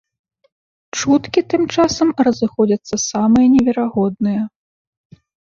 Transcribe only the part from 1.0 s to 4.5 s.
Чуткі тым часам разыходзяцца самыя неверагодныя.